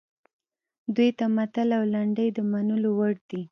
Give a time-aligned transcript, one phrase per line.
[0.95, 3.41] دوی ته متل او لنډۍ د منلو وړ دي